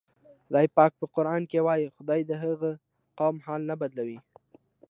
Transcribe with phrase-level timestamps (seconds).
[0.45, 2.71] خدای پاک په قرآن کې وایي: "خدای د هغه
[3.19, 4.19] قوم حال نه بدلوي".